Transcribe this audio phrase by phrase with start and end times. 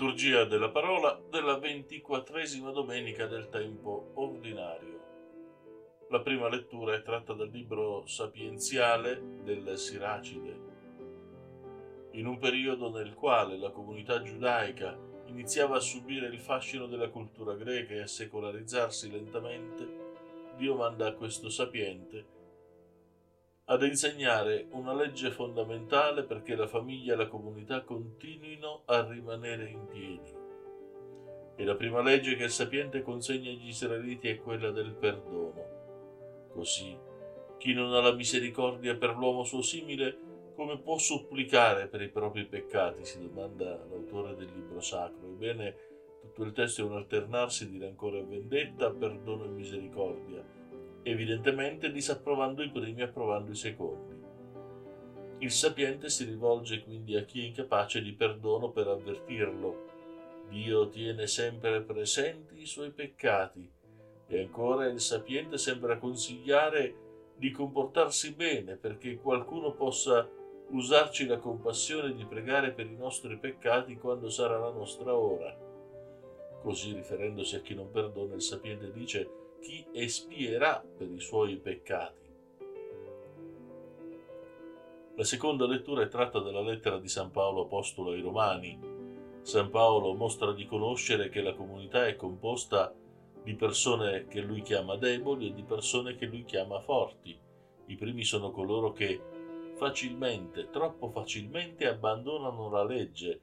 [0.00, 5.00] Liturgia della parola della ventiquattresima domenica del tempo ordinario.
[6.08, 10.58] La prima lettura è tratta dal libro sapienziale del Siracide.
[12.12, 17.52] In un periodo nel quale la comunità giudaica iniziava a subire il fascino della cultura
[17.52, 19.86] greca e a secolarizzarsi lentamente,
[20.56, 22.24] Dio manda a questo sapiente
[23.70, 29.86] ad insegnare una legge fondamentale perché la famiglia e la comunità continuino a rimanere in
[29.86, 30.34] piedi.
[31.54, 36.48] E la prima legge che il sapiente consegna agli israeliti è quella del perdono.
[36.52, 36.98] Così,
[37.58, 40.18] chi non ha la misericordia per l'uomo suo simile,
[40.56, 43.04] come può supplicare per i propri peccati?
[43.04, 45.28] si domanda l'autore del libro sacro.
[45.28, 45.76] Ebbene,
[46.22, 50.58] tutto il testo è un alternarsi di rancore e vendetta, perdono e misericordia
[51.02, 54.18] evidentemente disapprovando i primi e approvando i secondi.
[55.38, 59.88] Il sapiente si rivolge quindi a chi è incapace di perdono per avvertirlo.
[60.48, 63.70] Dio tiene sempre presenti i suoi peccati
[64.26, 66.94] e ancora il sapiente sembra consigliare
[67.36, 70.28] di comportarsi bene perché qualcuno possa
[70.68, 75.56] usarci la compassione di pregare per i nostri peccati quando sarà la nostra ora.
[76.60, 82.18] Così riferendosi a chi non perdona, il sapiente dice chi espierà per i suoi peccati.
[85.16, 88.78] La seconda lettura è tratta dalla lettera di San Paolo Apostolo ai Romani.
[89.42, 92.94] San Paolo mostra di conoscere che la comunità è composta
[93.42, 97.38] di persone che lui chiama deboli e di persone che lui chiama forti.
[97.86, 99.20] I primi sono coloro che
[99.76, 103.40] facilmente, troppo facilmente abbandonano la legge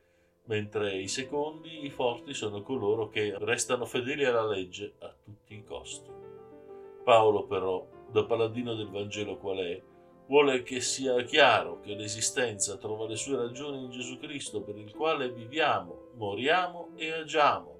[0.48, 5.64] mentre i secondi, i forti, sono coloro che restano fedeli alla legge a tutti i
[5.64, 6.10] costi.
[7.04, 9.82] Paolo però, da paladino del Vangelo qual è,
[10.28, 14.94] vuole che sia chiaro che l'esistenza trova le sue ragioni in Gesù Cristo per il
[14.94, 17.76] quale viviamo, moriamo e agiamo.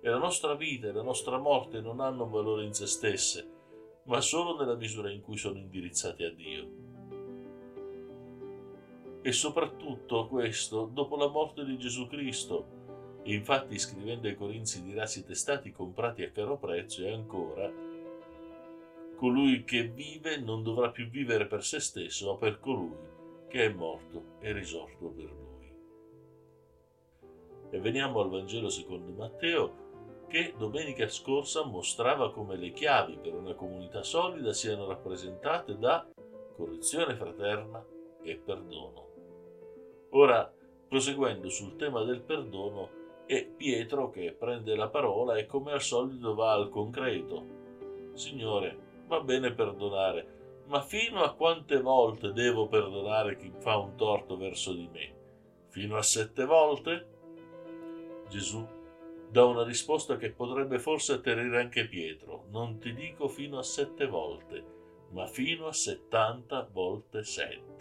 [0.00, 3.48] E la nostra vita e la nostra morte non hanno valore in se stesse,
[4.04, 6.83] ma solo nella misura in cui sono indirizzate a Dio
[9.26, 13.22] e soprattutto questo dopo la morte di Gesù Cristo.
[13.22, 17.72] Infatti scrivendo ai Corinzi dirà siete stati comprati a caro prezzo e ancora
[19.16, 22.94] colui che vive non dovrà più vivere per se stesso ma per colui
[23.48, 25.72] che è morto e risorto per lui.
[27.70, 33.54] E veniamo al Vangelo secondo Matteo che domenica scorsa mostrava come le chiavi per una
[33.54, 36.06] comunità solida siano rappresentate da
[36.54, 37.82] correzione fraterna
[38.22, 39.13] e perdono.
[40.16, 40.48] Ora,
[40.88, 46.36] proseguendo sul tema del perdono, è Pietro che prende la parola e come al solito
[46.36, 48.12] va al concreto.
[48.12, 54.36] Signore, va bene perdonare, ma fino a quante volte devo perdonare chi fa un torto
[54.36, 55.14] verso di me?
[55.70, 57.06] Fino a sette volte?
[58.28, 58.64] Gesù
[59.28, 62.44] dà una risposta che potrebbe forse atterrire anche Pietro.
[62.50, 64.64] Non ti dico fino a sette volte,
[65.10, 67.73] ma fino a settanta volte sette.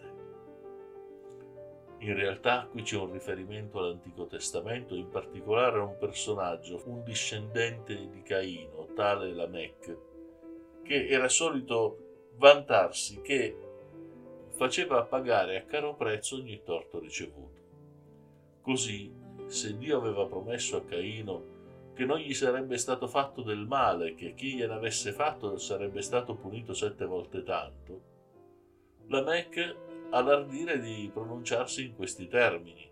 [2.04, 8.10] In realtà qui c'è un riferimento all'Antico Testamento, in particolare a un personaggio, un discendente
[8.10, 9.98] di Caino, tale Lamech,
[10.84, 13.58] che era solito vantarsi che
[14.50, 17.62] faceva pagare a caro prezzo ogni torto ricevuto.
[18.62, 19.10] Così,
[19.46, 21.52] se Dio aveva promesso a Caino
[21.94, 26.36] che non gli sarebbe stato fatto del male, che chi gliene avesse fatto sarebbe stato
[26.36, 28.02] punito sette volte tanto,
[29.08, 32.88] Lamech ha l'ardire di pronunciarsi in questi termini.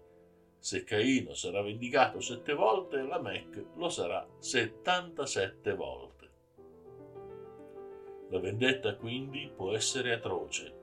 [0.58, 6.30] Se Caino sarà vendicato sette volte, la Mec lo sarà settantasette volte.
[8.30, 10.74] La vendetta quindi può essere atroce,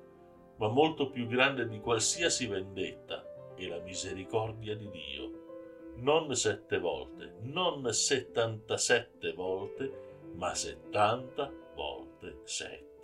[0.58, 5.96] ma molto più grande di qualsiasi vendetta è la misericordia di Dio.
[5.96, 12.97] Non sette volte, non settantasette volte, ma settanta volte sette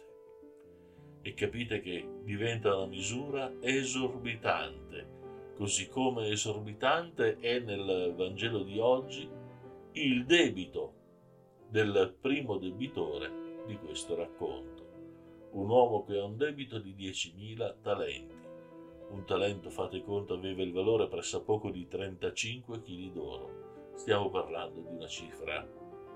[1.26, 9.26] e capite che diventa una misura esorbitante, così come esorbitante è nel Vangelo di oggi
[9.92, 10.92] il debito
[11.66, 14.86] del primo debitore di questo racconto,
[15.52, 18.42] un uomo che ha un debito di 10.000 talenti.
[19.08, 23.92] Un talento, fate conto, aveva il valore pressappoco di 35 kg d'oro.
[23.94, 25.66] Stiamo parlando di una cifra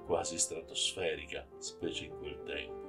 [0.05, 2.88] quasi stratosferica, specie in quel tempo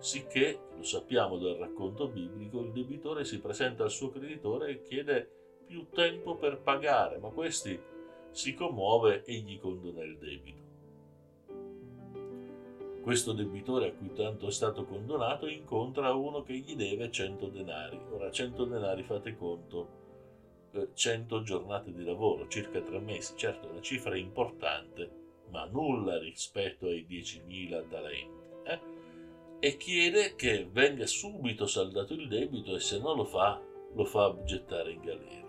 [0.00, 5.30] sicché, lo sappiamo dal racconto biblico, il debitore si presenta al suo creditore e chiede
[5.66, 7.78] più tempo per pagare, ma questi
[8.30, 10.58] si commuove e gli condona il debito.
[13.02, 17.98] Questo debitore a cui tanto è stato condonato incontra uno che gli deve 100 denari.
[18.10, 19.98] Ora 100 denari fate conto,
[20.92, 23.34] 100 giornate di lavoro, circa tre mesi.
[23.36, 25.10] Certo, una cifra importante,
[25.50, 28.49] ma nulla rispetto ai 10.000 talenti.
[29.62, 33.60] E chiede che venga subito saldato il debito e se non lo fa,
[33.92, 35.48] lo fa gettare in galera.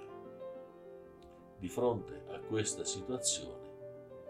[1.57, 3.69] Di fronte a questa situazione,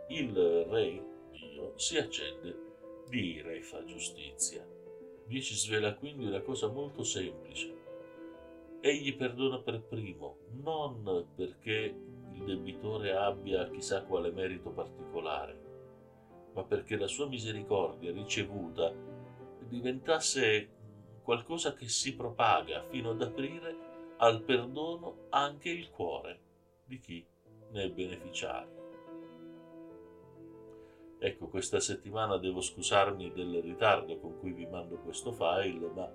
[0.10, 0.36] il
[0.70, 2.56] re Dio si accende
[3.10, 4.64] di ira e fa giustizia.
[5.26, 7.74] Vi ci svela quindi una cosa molto semplice.
[8.82, 11.96] Egli perdona per primo, non perché
[12.34, 15.60] il debitore abbia chissà quale merito particolare,
[16.54, 19.11] ma perché la sua misericordia ricevuta
[19.72, 20.70] diventasse
[21.24, 26.40] qualcosa che si propaga fino ad aprire al perdono anche il cuore
[26.84, 27.26] di chi
[27.72, 28.80] ne è beneficiario.
[31.20, 36.12] Ecco, questa settimana devo scusarmi del ritardo con cui vi mando questo file, ma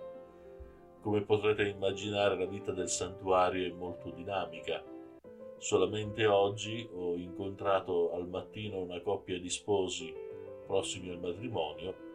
[1.01, 4.85] come potrete immaginare la vita del santuario è molto dinamica.
[5.57, 10.13] Solamente oggi ho incontrato al mattino una coppia di sposi
[10.67, 12.07] prossimi al matrimonio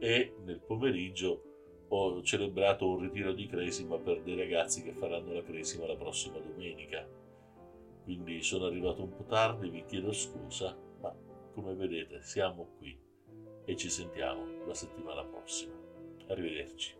[0.00, 1.44] e nel pomeriggio
[1.88, 6.38] ho celebrato un ritiro di cresima per dei ragazzi che faranno la cresima la prossima
[6.38, 7.06] domenica.
[8.04, 11.14] Quindi sono arrivato un po' tardi, vi chiedo scusa, ma
[11.52, 12.98] come vedete siamo qui
[13.64, 15.74] e ci sentiamo la settimana prossima.
[16.28, 16.96] Arrivederci.